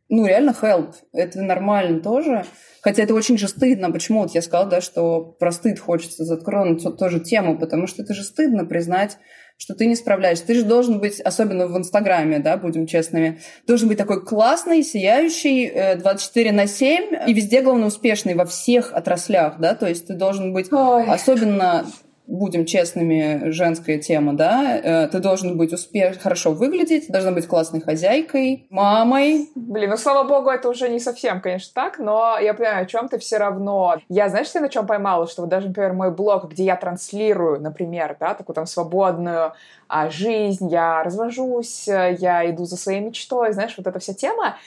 [0.07, 2.45] ну, реально help, это нормально тоже.
[2.81, 3.91] Хотя это очень же стыдно.
[3.91, 8.13] Почему вот я сказала, да, что про стыд хочется затронуть тоже тему, потому что это
[8.13, 9.17] же стыдно признать,
[9.59, 10.47] что ты не справляешься.
[10.47, 15.97] Ты же должен быть, особенно в Инстаграме, да, будем честными, должен быть такой классный, сияющий,
[15.97, 20.13] 24 э, на 7, и везде, главное, успешный во всех отраслях, да, то есть ты
[20.13, 21.05] должен быть Ой.
[21.05, 21.85] особенно
[22.29, 26.17] будем честными, женская тема, да, э, ты должен быть успеш...
[26.19, 29.49] хорошо выглядеть, должна быть классной хозяйкой, мамой.
[29.55, 33.09] Блин, ну, слава богу, это уже не совсем, конечно, так, но я понимаю, о чем
[33.09, 33.97] ты все равно.
[34.09, 37.59] Я, знаешь, я на чем поймала, что вот даже, например, мой блог, где я транслирую,
[37.59, 39.53] например, да, такую там свободную
[39.87, 44.57] а, жизнь, я развожусь, я иду за своей мечтой, знаешь, вот эта вся тема,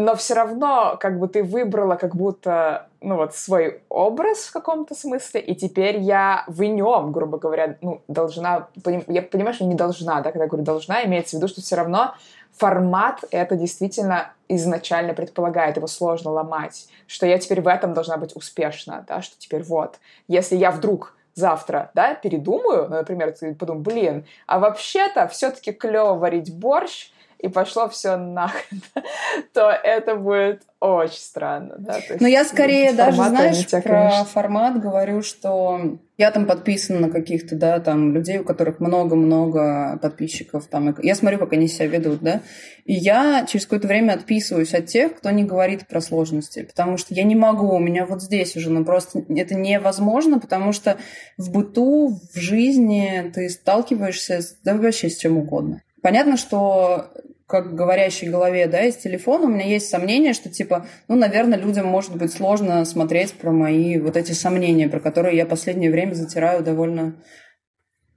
[0.00, 4.94] но все равно как бы ты выбрала как будто, ну вот, свой образ в каком-то
[4.94, 8.68] смысле, и теперь я в нем, грубо говоря, ну, должна,
[9.06, 11.76] я понимаю, что не должна, да, когда я говорю должна, имеется в виду, что все
[11.76, 12.14] равно
[12.52, 18.34] формат это действительно изначально предполагает, его сложно ломать, что я теперь в этом должна быть
[18.34, 24.26] успешна, да, что теперь вот, если я вдруг завтра, да, передумаю, ну, например, подумаю, блин,
[24.46, 27.10] а вообще-то все-таки клево варить борщ,
[27.42, 28.82] и пошло все нахрен,
[29.54, 31.76] то это будет очень странно.
[31.78, 31.98] Да?
[32.20, 34.24] Но я скорее даже, знаешь, тебя, про конечно...
[34.24, 40.66] формат говорю, что я там подписана на каких-то, да, там, людей, у которых много-много подписчиков.
[40.66, 42.42] Там, я смотрю, как они себя ведут, да.
[42.84, 46.62] И я через какое-то время отписываюсь от тех, кто не говорит про сложности.
[46.62, 50.72] Потому что я не могу, у меня вот здесь уже, ну просто это невозможно, потому
[50.72, 50.98] что
[51.38, 55.82] в быту, в жизни ты сталкиваешься с, да, вообще с чем угодно.
[56.02, 57.10] Понятно, что
[57.50, 61.86] как говорящей голове, да, из телефона, у меня есть сомнение, что, типа, ну, наверное, людям
[61.86, 66.62] может быть сложно смотреть про мои вот эти сомнения, про которые я последнее время затираю
[66.62, 67.16] довольно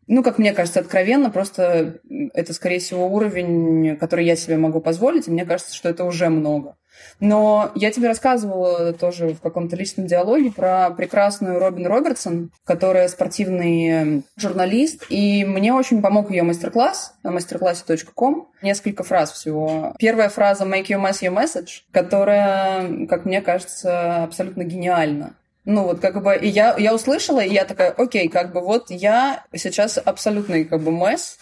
[0.07, 1.99] ну, как мне кажется, откровенно, просто
[2.33, 6.29] это, скорее всего, уровень, который я себе могу позволить, и мне кажется, что это уже
[6.29, 6.75] много.
[7.19, 14.23] Но я тебе рассказывала тоже в каком-то личном диалоге про прекрасную Робин Робертсон, которая спортивный
[14.35, 18.49] журналист, и мне очень помог ее мастер-класс на masterclass.com.
[18.61, 19.95] Несколько фраз всего.
[19.99, 25.35] Первая фраза «Make your mess your message», которая, как мне кажется, абсолютно гениальна.
[25.65, 28.91] Ну, вот как бы, и я, я услышала, и я такая, окей, как бы вот
[28.91, 31.37] я сейчас абсолютный как бы месс,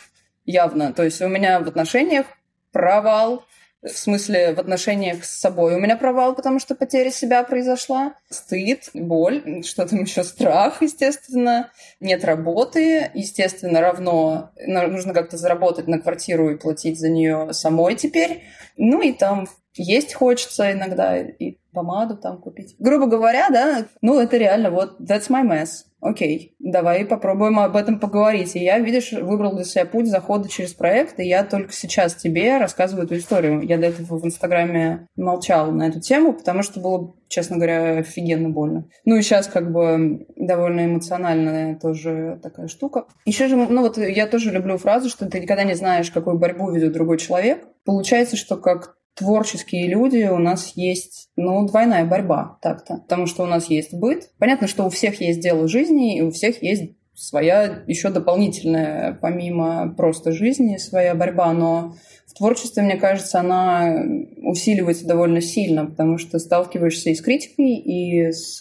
[0.46, 0.94] явно.
[0.94, 2.28] То есть у меня в отношениях
[2.72, 3.44] провал,
[3.82, 8.14] в смысле, в отношениях с собой у меня провал, потому что потеря себя произошла.
[8.30, 11.72] Стыд, боль, что там еще, страх, естественно.
[12.00, 18.44] Нет работы, естественно, равно нужно как-то заработать на квартиру и платить за нее самой теперь.
[18.78, 22.76] Ну и там есть хочется иногда и помаду там купить.
[22.80, 25.86] Грубо говоря, да, ну это реально вот that's my mess.
[26.02, 28.56] Окей, давай попробуем об этом поговорить.
[28.56, 32.58] И я, видишь, выбрал для себя путь захода через проект, и я только сейчас тебе
[32.58, 33.62] рассказываю эту историю.
[33.62, 38.50] Я до этого в Инстаграме молчала на эту тему, потому что было, честно говоря, офигенно
[38.50, 38.88] больно.
[39.06, 43.06] Ну и сейчас как бы довольно эмоциональная тоже такая штука.
[43.26, 46.72] Еще же, ну вот я тоже люблю фразу, что ты никогда не знаешь, какую борьбу
[46.72, 47.68] ведет другой человек.
[47.86, 52.98] Получается, что как творческие люди, у нас есть, ну, двойная борьба так-то.
[52.98, 54.30] Потому что у нас есть быт.
[54.40, 59.94] Понятно, что у всех есть дело жизни, и у всех есть своя еще дополнительная, помимо
[59.96, 61.54] просто жизни, своя борьба.
[61.54, 61.96] Но
[62.26, 64.04] в творчестве, мне кажется, она
[64.38, 68.60] усиливается довольно сильно, потому что сталкиваешься и с критикой, и с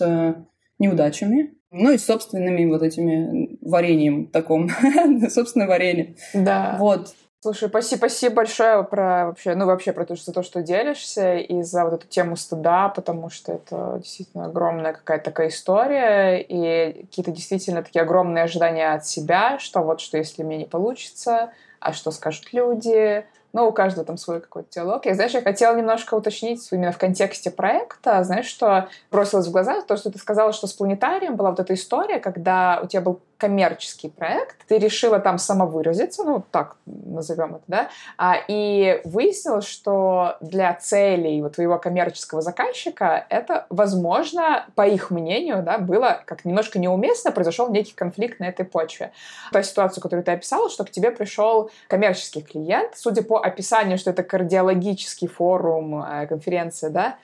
[0.78, 4.70] неудачами, ну и с собственными вот этими вареньем таком,
[5.30, 6.16] собственное варенье.
[6.34, 6.76] Да.
[6.78, 7.14] Вот.
[7.42, 11.62] Слушай, спасибо, спасибо большое про вообще, ну вообще про то, что то, что делишься, и
[11.62, 17.30] за вот эту тему стыда, потому что это действительно огромная какая-то такая история, и какие-то
[17.30, 22.10] действительно такие огромные ожидания от себя, что вот что если мне не получится, а что
[22.10, 25.06] скажут люди, но у каждого там свой какой-то диалог.
[25.06, 29.82] Я, знаешь, я хотела немножко уточнить именно в контексте проекта, знаешь, что бросилось в глаза,
[29.82, 33.20] то, что ты сказала, что с планетарием была вот эта история, когда у тебя был
[33.40, 40.36] коммерческий проект, ты решила там самовыразиться, ну, так назовем это, да, а, и выяснилось, что
[40.42, 46.78] для целей вот твоего коммерческого заказчика это, возможно, по их мнению, да, было как немножко
[46.78, 49.10] неуместно, произошел некий конфликт на этой почве.
[49.52, 54.10] Та ситуация, которую ты описала, что к тебе пришел коммерческий клиент, судя по описанию, что
[54.10, 57.16] это кардиологический форум, э, конференция, да,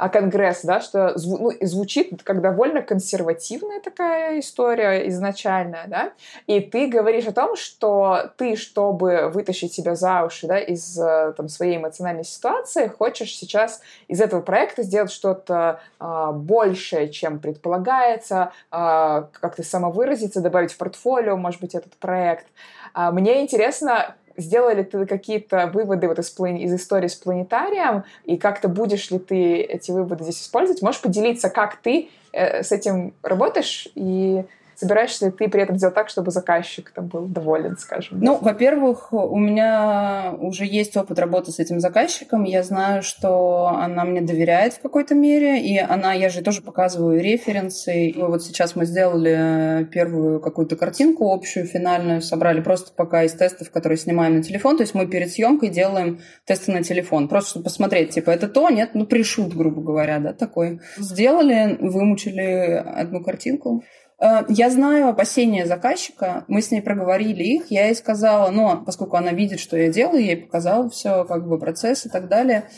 [0.00, 6.12] а Конгресс, да, что ну, звучит как довольно консервативная такая история изначально, да,
[6.46, 11.34] и ты говоришь о том, что ты, чтобы вытащить себя за уши, да, из э,
[11.36, 18.52] там, своей эмоциональной ситуации, хочешь сейчас из этого проекта сделать что-то э, большее, чем предполагается,
[18.72, 22.46] э, как-то самовыразиться, добавить в портфолио, может быть, этот проект.
[22.94, 28.36] Э, мне интересно, сделали ты какие-то выводы вот из, плани- из истории с планетарием, и
[28.36, 30.82] как-то будешь ли ты эти выводы здесь использовать?
[30.82, 34.44] Можешь поделиться, как ты э, с этим работаешь и
[34.80, 38.18] Собираешься ли ты при этом сделать так, чтобы заказчик там был доволен, скажем?
[38.18, 42.44] Ну, во-первых, у меня уже есть опыт работы с этим заказчиком.
[42.44, 47.20] Я знаю, что она мне доверяет в какой-то мере, и она, я же тоже показываю
[47.20, 48.06] референсы.
[48.06, 53.70] И вот сейчас мы сделали первую какую-то картинку общую, финальную, собрали просто пока из тестов,
[53.70, 54.78] которые снимаем на телефон.
[54.78, 58.70] То есть мы перед съемкой делаем тесты на телефон, просто чтобы посмотреть, типа, это то,
[58.70, 60.80] нет, ну, пришут, грубо говоря, да, такой.
[60.96, 63.84] Сделали, вымучили одну картинку.
[64.20, 69.16] Э, я знаю опасения заказчика, мы с ней проговорили их, я ей сказала, но поскольку
[69.16, 72.68] она видит, что я делаю, я ей показала все, как бы процесс и так далее.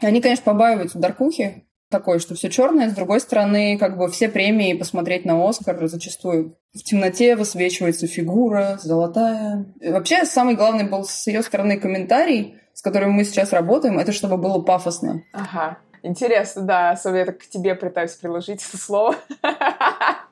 [0.00, 4.74] Они, конечно, побаиваются даркухи, такой, что все черное, с другой стороны, как бы все премии
[4.74, 9.66] посмотреть на Оскар зачастую в темноте высвечивается фигура золотая.
[9.80, 14.12] И вообще, самый главный был с ее стороны комментарий, с которым мы сейчас работаем, это
[14.12, 15.22] чтобы было пафосно.
[15.32, 15.78] Ага.
[16.02, 19.16] Интересно, да, особенно я так к тебе пытаюсь приложить это слово.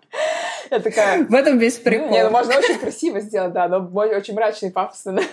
[0.71, 1.25] Я такая...
[1.25, 2.11] В этом весь прикол.
[2.11, 5.21] Не, ну можно очень красиво сделать, да, но очень мрачно и пафосно.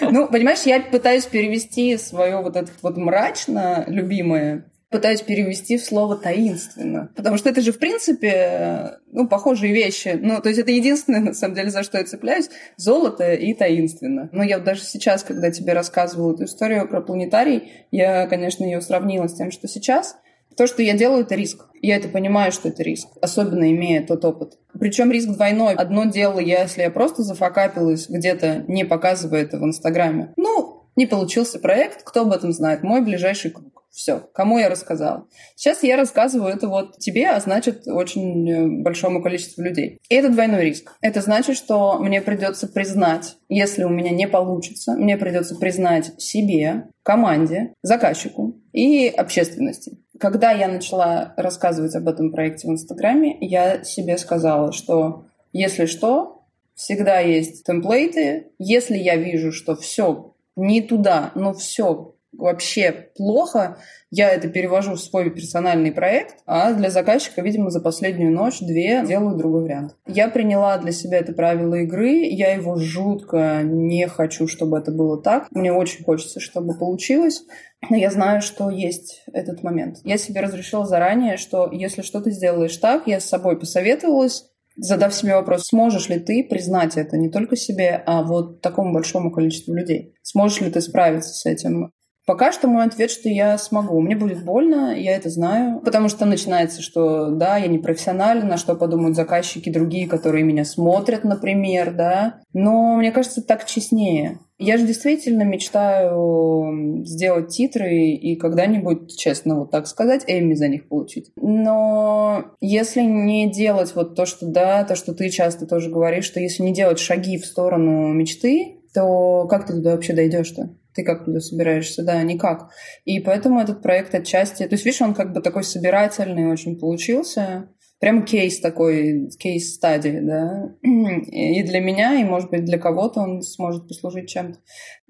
[0.00, 6.14] Ну, понимаешь, я пытаюсь перевести свое вот это вот мрачно любимое пытаюсь перевести в слово
[6.14, 7.10] таинственно.
[7.16, 10.16] Потому что это же, в принципе, ну, похожие вещи.
[10.22, 12.48] Ну, то есть это единственное, на самом деле, за что я цепляюсь.
[12.76, 14.28] Золото и таинственно.
[14.30, 19.26] Но я даже сейчас, когда тебе рассказывала эту историю про планетарий, я, конечно, ее сравнила
[19.26, 20.16] с тем, что сейчас.
[20.56, 21.66] То, что я делаю, это риск.
[21.82, 24.58] Я это понимаю, что это риск, особенно имея тот опыт.
[24.78, 25.74] Причем риск двойной.
[25.74, 30.32] Одно дело, если я просто зафакапилась где-то, не показывая это в Инстаграме.
[30.36, 32.82] Ну, не получился проект, кто об этом знает?
[32.82, 33.74] Мой ближайший круг.
[33.90, 35.28] Все, кому я рассказала.
[35.54, 40.00] Сейчас я рассказываю это вот тебе, а значит очень э, большому количеству людей.
[40.08, 40.96] И это двойной риск.
[41.00, 46.88] Это значит, что мне придется признать, если у меня не получится, мне придется признать себе,
[47.04, 49.98] команде, заказчику и общественности.
[50.18, 56.42] Когда я начала рассказывать об этом проекте в Инстаграме, я себе сказала, что если что,
[56.74, 58.48] всегда есть темплейты.
[58.58, 63.78] Если я вижу, что все не туда, но все вообще плохо,
[64.16, 69.36] я это перевожу в свой персональный проект, а для заказчика, видимо, за последнюю ночь-две делаю
[69.36, 69.96] другой вариант.
[70.06, 75.20] Я приняла для себя это правило игры, я его жутко не хочу, чтобы это было
[75.20, 75.48] так.
[75.50, 77.42] Мне очень хочется, чтобы получилось.
[77.90, 79.98] Но я знаю, что есть этот момент.
[80.04, 84.46] Я себе разрешила заранее, что если что-то сделаешь так, я с собой посоветовалась,
[84.76, 89.30] задав себе вопрос, сможешь ли ты признать это не только себе, а вот такому большому
[89.32, 90.14] количеству людей?
[90.22, 91.92] Сможешь ли ты справиться с этим?
[92.26, 94.00] Пока что мой ответ, что я смогу.
[94.00, 95.80] Мне будет больно, я это знаю.
[95.80, 101.24] Потому что начинается, что да, я не профессиональна, что подумают заказчики другие, которые меня смотрят,
[101.24, 102.40] например, да.
[102.54, 104.38] Но мне кажется, так честнее.
[104.58, 110.88] Я же действительно мечтаю сделать титры и когда-нибудь, честно, вот так сказать, Эми за них
[110.88, 111.32] получить.
[111.36, 116.40] Но если не делать вот то, что да, то, что ты часто тоже говоришь, что
[116.40, 120.70] если не делать шаги в сторону мечты, то как ты туда вообще дойдешь-то?
[120.94, 122.70] Ты как туда собираешься, да, никак.
[123.04, 127.68] И поэтому этот проект отчасти, то есть, видишь, он как бы такой собирательный очень получился,
[127.98, 133.42] прям кейс такой, case study, да, и для меня, и, может быть, для кого-то он
[133.42, 134.58] сможет послужить чем-то.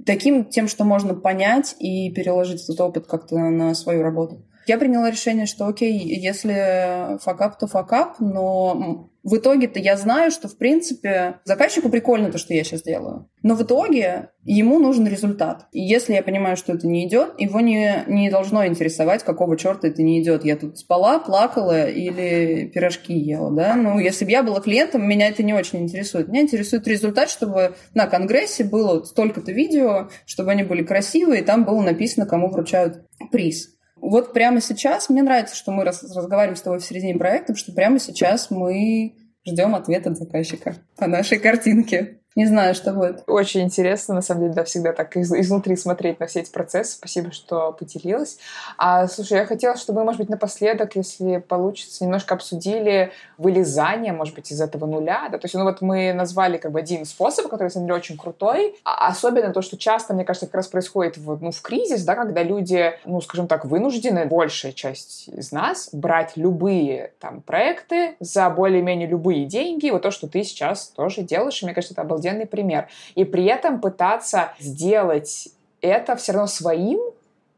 [0.06, 4.46] Таким, тем, что можно понять и переложить этот опыт как-то на свою работу.
[4.66, 10.48] Я приняла решение, что окей, если факап, то факап, но в итоге-то я знаю, что,
[10.48, 13.28] в принципе, заказчику прикольно то, что я сейчас делаю.
[13.42, 15.66] Но в итоге ему нужен результат.
[15.72, 19.88] И если я понимаю, что это не идет, его не, не должно интересовать, какого черта
[19.88, 20.44] это не идет.
[20.44, 23.74] Я тут спала, плакала или пирожки ела, да?
[23.76, 26.28] Ну, если бы я была клиентом, меня это не очень интересует.
[26.28, 31.64] Меня интересует результат, чтобы на конгрессе было столько-то видео, чтобы они были красивые, и там
[31.64, 33.73] было написано, кому вручают приз.
[34.06, 37.72] Вот прямо сейчас, мне нравится, что мы разговариваем с тобой в середине проекта, потому что
[37.72, 39.14] прямо сейчас мы
[39.46, 42.20] ждем ответ от заказчика по нашей картинке.
[42.36, 43.22] Не знаю, что будет.
[43.28, 46.96] Очень интересно, на самом деле, да, всегда так из- изнутри смотреть на все эти процессы.
[46.96, 48.38] Спасибо, что поделилась.
[48.76, 54.34] А, слушай, я хотела, чтобы мы, может быть, напоследок, если получится, немножко обсудили вылезание, может
[54.34, 55.28] быть, из этого нуля.
[55.30, 55.38] Да?
[55.38, 58.18] То есть, ну вот мы назвали как бы один способ, который, на самом деле, очень
[58.18, 58.74] крутой.
[58.84, 62.16] А особенно то, что часто, мне кажется, как раз происходит в, ну, в кризис, да,
[62.16, 68.50] когда люди, ну, скажем так, вынуждены, большая часть из нас, брать любые там проекты за
[68.50, 69.90] более-менее любые деньги.
[69.90, 72.88] Вот то, что ты сейчас тоже делаешь, и мне кажется, это обалденно обалденный пример.
[73.14, 75.48] И при этом пытаться сделать
[75.80, 77.00] это все равно своим,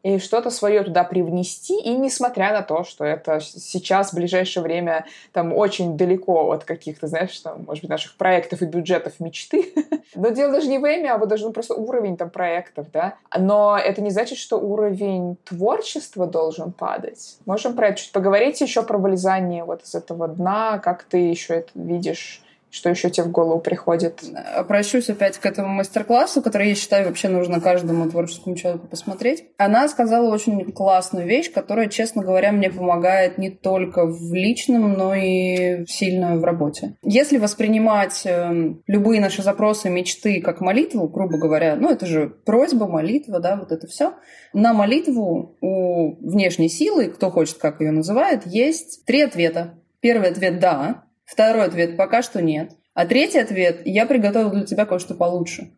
[0.03, 5.05] и что-то свое туда привнести, и несмотря на то, что это сейчас, в ближайшее время,
[5.33, 9.73] там очень далеко от каких-то, знаешь, там, может быть, наших проектов и бюджетов мечты.
[10.15, 13.17] Но дело даже не в эме, а вот даже ну, просто уровень там проектов, да.
[13.37, 17.39] Но это не значит, что уровень творчества должен падать.
[17.45, 21.55] Можем про это чуть поговорить еще про вылезание вот из этого дна, как ты еще
[21.55, 24.23] это видишь что еще тебе в голову приходит?
[24.55, 29.45] Обращусь опять к этому мастер-классу, который, я считаю, вообще нужно каждому творческому человеку посмотреть.
[29.57, 35.15] Она сказала очень классную вещь, которая, честно говоря, мне помогает не только в личном, но
[35.15, 36.97] и сильно в работе.
[37.03, 42.87] Если воспринимать э, любые наши запросы, мечты как молитву, грубо говоря, ну это же просьба,
[42.87, 44.15] молитва, да, вот это все.
[44.53, 49.75] На молитву у внешней силы, кто хочет, как ее называет, есть три ответа.
[50.01, 52.73] Первый ответ «да», Второй ответ– пока что нет.
[52.95, 55.73] А третий ответ– я приготовил для тебя кое-что получше.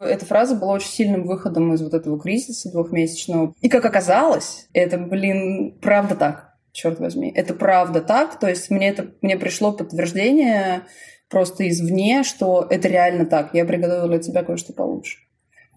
[0.00, 3.54] Эта фраза была очень сильным выходом из вот этого кризиса двухмесячного.
[3.60, 7.30] И как оказалось, это, блин, правда так, черт возьми.
[7.36, 10.86] Это правда так, то есть мне, это, мне пришло подтверждение
[11.28, 13.52] просто извне, что это реально так.
[13.52, 15.18] Я приготовила для тебя кое-что получше.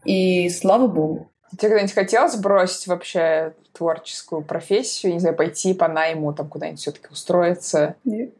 [0.05, 1.29] И слава богу.
[1.51, 7.07] Тебе когда-нибудь хотелось бросить вообще творческую профессию, не знаю, пойти по найму, там куда-нибудь все-таки
[7.11, 7.95] устроиться?
[8.05, 8.33] Нет.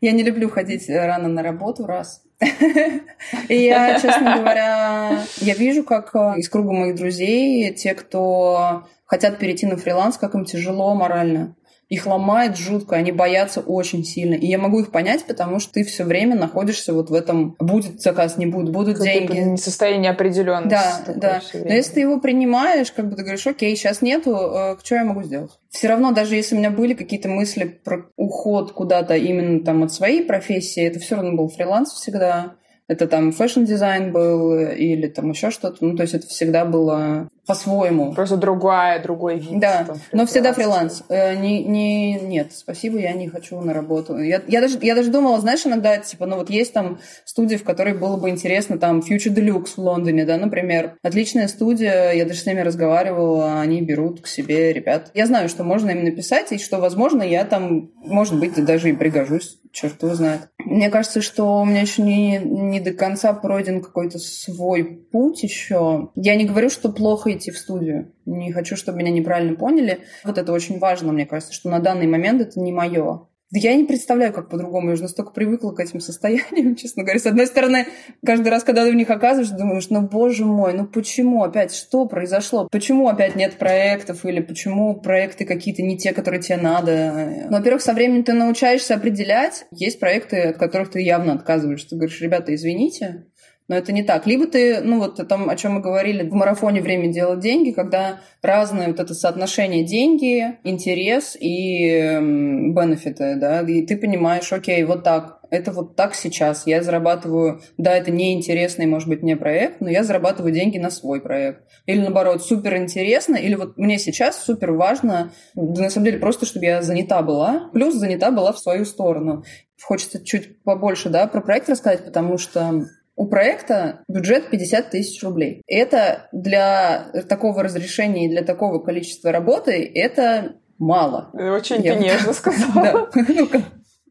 [0.00, 2.22] Я не люблю ходить рано на работу, раз.
[3.48, 9.38] И я, честно говоря, я вижу, как э, из круга моих друзей, те, кто хотят
[9.38, 11.56] перейти на фриланс, как им тяжело морально
[11.88, 14.34] их ломает жутко, они боятся очень сильно.
[14.34, 18.02] И я могу их понять, потому что ты все время находишься вот в этом будет
[18.02, 19.56] заказ, не будет, будут деньги.
[19.56, 20.68] Состояние определенности.
[21.06, 21.42] Да, да.
[21.54, 25.04] Но если ты его принимаешь, как бы ты говоришь, окей, сейчас нету, э, что я
[25.04, 25.52] могу сделать?
[25.70, 29.92] Все равно, даже если у меня были какие-то мысли про уход куда-то именно там от
[29.92, 32.54] своей профессии, это все равно был фриланс всегда.
[32.86, 35.84] Это там fashion-дизайн был или там еще что-то.
[35.84, 38.12] Ну, то есть это всегда было по-своему.
[38.12, 39.58] Просто другая, другой вид.
[39.58, 41.02] Да, там, но всегда фриланс.
[41.08, 44.18] Э, не, не, нет, спасибо, я не хочу на работу.
[44.18, 47.64] Я, я, даже, я даже думала, знаешь, иногда, типа, ну вот есть там студии, в
[47.64, 50.98] которой было бы интересно, там, Future Deluxe в Лондоне, да, например.
[51.02, 55.10] Отличная студия, я даже с ними разговаривала, они берут к себе ребят.
[55.14, 58.92] Я знаю, что можно им написать, и что, возможно, я там, может быть, даже и
[58.92, 60.48] пригожусь, черт его знает.
[60.58, 66.10] Мне кажется, что у меня еще не, не до конца пройден какой-то свой путь еще.
[66.14, 68.12] Я не говорю, что плохо идти в студию.
[68.26, 70.00] Не хочу, чтобы меня неправильно поняли.
[70.24, 73.28] Вот это очень важно, мне кажется, что на данный момент это не мое.
[73.50, 74.88] Да я не представляю, как по-другому.
[74.88, 77.18] Я уже настолько привыкла к этим состояниям, честно говоря.
[77.18, 77.86] С одной стороны,
[78.24, 81.74] каждый раз, когда ты в них оказываешься, думаешь, ну, боже мой, ну почему опять?
[81.74, 82.68] Что произошло?
[82.70, 84.26] Почему опять нет проектов?
[84.26, 87.46] Или почему проекты какие-то не те, которые тебе надо?
[87.48, 89.64] Ну, во-первых, со временем ты научаешься определять.
[89.70, 91.88] Есть проекты, от которых ты явно отказываешься.
[91.88, 93.27] Ты говоришь, ребята, извините,
[93.68, 94.26] но это не так.
[94.26, 97.70] Либо ты, ну вот о том, о чем мы говорили, в марафоне время делать деньги,
[97.70, 105.04] когда разное вот это соотношение деньги, интерес и бенефиты, да, и ты понимаешь, окей, вот
[105.04, 106.66] так, это вот так сейчас.
[106.66, 111.20] Я зарабатываю, да, это неинтересный, может быть, мне проект, но я зарабатываю деньги на свой
[111.20, 111.62] проект.
[111.86, 116.46] Или наоборот, супер интересно, или вот мне сейчас супер важно, да, на самом деле, просто,
[116.46, 119.44] чтобы я занята была, плюс занята была в свою сторону.
[119.82, 122.84] Хочется чуть побольше, да, про проект рассказать, потому что
[123.18, 125.60] у проекта бюджет 50 тысяч рублей.
[125.66, 131.30] Это для такого разрешения и для такого количества работы это мало.
[131.32, 131.96] Очень я...
[131.96, 133.10] нежно сказала.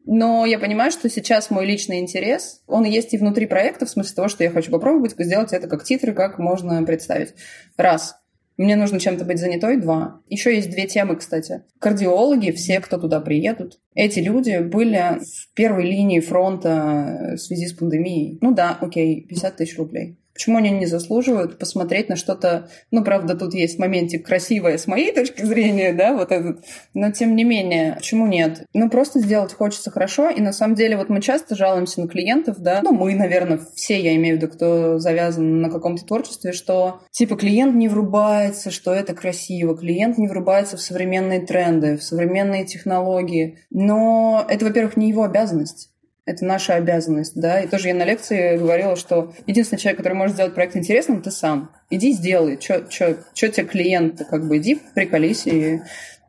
[0.04, 4.14] Но я понимаю, что сейчас мой личный интерес, он есть и внутри проекта, в смысле
[4.14, 7.34] того, что я хочу попробовать сделать это как титры, как можно представить.
[7.78, 8.14] Раз.
[8.58, 10.20] Мне нужно чем-то быть занятой, два.
[10.28, 11.62] Еще есть две темы, кстати.
[11.78, 17.72] Кардиологи, все, кто туда приедут, эти люди были в первой линии фронта в связи с
[17.72, 18.38] пандемией.
[18.40, 20.18] Ну да, окей, 50 тысяч рублей.
[20.38, 25.12] Почему они не заслуживают посмотреть на что-то, ну, правда, тут есть моментик красивое с моей
[25.12, 26.64] точки зрения, да, вот этот,
[26.94, 28.62] но тем не менее, почему нет?
[28.72, 32.60] Ну, просто сделать хочется хорошо, и на самом деле вот мы часто жалуемся на клиентов,
[32.60, 37.00] да, ну, мы, наверное, все, я имею в виду, кто завязан на каком-то творчестве, что,
[37.10, 42.64] типа, клиент не врубается, что это красиво, клиент не врубается в современные тренды, в современные
[42.64, 45.90] технологии, но это, во-первых, не его обязанность.
[46.28, 47.60] Это наша обязанность, да.
[47.62, 51.30] И тоже я на лекции говорила, что единственный человек, который может сделать проект интересным, ты
[51.30, 51.70] сам.
[51.88, 52.60] Иди сделай.
[52.60, 52.82] Что
[53.32, 55.80] тебе клиент, как бы иди приколись и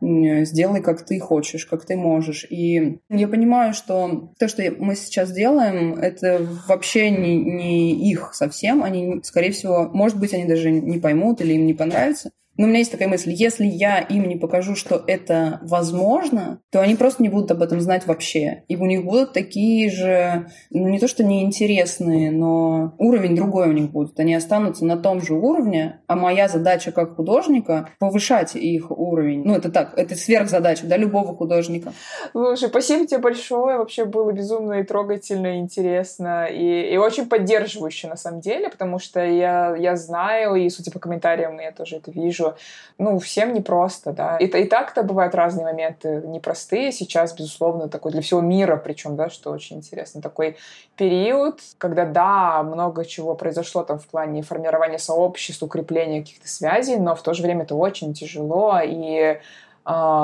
[0.02, 2.48] сделай, как ты хочешь, как ты можешь.
[2.50, 8.86] И я понимаю, что то, что мы сейчас делаем, это вообще не, не их совсем.
[8.86, 12.32] Они, скорее всего, может быть, они даже не поймут или им не понравится.
[12.60, 16.82] Но у меня есть такая мысль, если я им не покажу, что это возможно, то
[16.82, 18.66] они просто не будут об этом знать вообще.
[18.68, 23.72] И у них будут такие же, ну не то что неинтересные, но уровень другой у
[23.72, 24.20] них будет.
[24.20, 29.44] Они останутся на том же уровне, а моя задача как художника повышать их уровень.
[29.46, 31.94] Ну это так, это сверхзадача, да, любого художника.
[32.34, 33.78] Слушай, спасибо тебе большое.
[33.78, 39.00] Вообще было безумно и трогательно, и интересно, и, и очень поддерживающе на самом деле, потому
[39.00, 42.49] что я, я знаю, и судя по комментариям, я тоже это вижу,
[42.98, 44.38] ну, всем непросто, да.
[44.38, 46.92] И, и так-то бывают разные моменты непростые.
[46.92, 50.58] Сейчас, безусловно, такой для всего мира, причем, да, что очень интересно, такой
[50.96, 57.16] период, когда, да, много чего произошло там в плане формирования сообществ, укрепления каких-то связей, но
[57.16, 59.40] в то же время это очень тяжело, и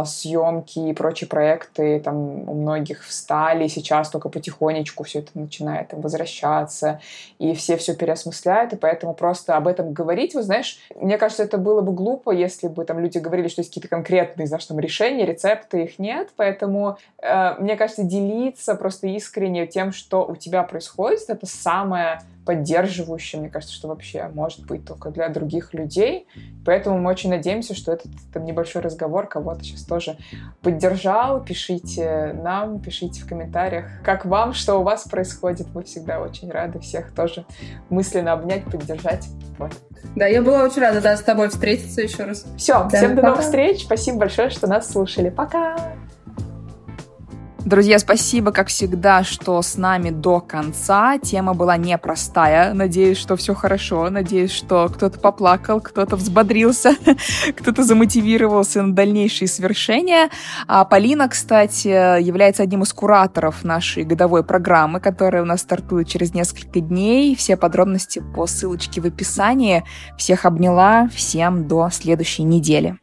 [0.06, 6.02] съемки и прочие проекты там у многих встали, сейчас только потихонечку все это начинает там,
[6.02, 7.00] возвращаться,
[7.40, 11.58] и все все переосмысляют, и поэтому просто об этом говорить, вы знаешь, мне кажется, это
[11.58, 15.26] было бы глупо, если бы там люди говорили, что есть какие-то конкретные, знаешь, там решения,
[15.26, 21.30] рецепты, их нет, поэтому э, мне кажется, делиться просто искренне тем, что у тебя происходит,
[21.30, 26.28] это самое поддерживающим, мне кажется, что вообще может быть только для других людей.
[26.64, 30.18] Поэтому мы очень надеемся, что этот там, небольшой разговор кого-то сейчас тоже
[30.62, 31.44] поддержал.
[31.44, 35.68] Пишите нам, пишите в комментариях, как вам, что у вас происходит.
[35.74, 37.46] Мы всегда очень рады всех тоже
[37.90, 39.28] мысленно обнять, поддержать.
[39.58, 39.72] Вот.
[40.16, 42.46] Да, я была очень рада да, с тобой встретиться еще раз.
[42.58, 43.84] Все, да, всем до новых встреч.
[43.84, 45.30] Спасибо большое, что нас слушали.
[45.30, 45.95] Пока!
[47.66, 51.18] Друзья, спасибо, как всегда, что с нами до конца.
[51.18, 52.76] Тема была непростая.
[52.76, 54.08] Надеюсь, что все хорошо.
[54.12, 56.96] Надеюсь, что кто-то поплакал, кто-то взбодрился,
[57.58, 60.30] кто-то замотивировался на дальнейшие свершения.
[60.68, 61.88] А Полина, кстати,
[62.22, 67.36] является одним из кураторов нашей годовой программы, которая у нас стартует через несколько дней.
[67.36, 69.84] Все подробности по ссылочке в описании.
[70.20, 71.10] Всех обняла.
[71.12, 73.00] Всем до следующей недели.